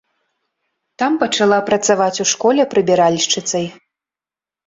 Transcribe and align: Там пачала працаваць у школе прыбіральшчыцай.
Там 1.01 1.17
пачала 1.23 1.59
працаваць 1.67 2.21
у 2.25 2.27
школе 2.31 2.61
прыбіральшчыцай. 2.71 3.65